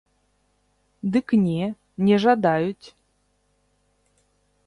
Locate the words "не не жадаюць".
1.43-2.87